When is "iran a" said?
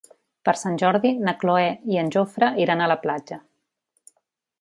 2.65-2.89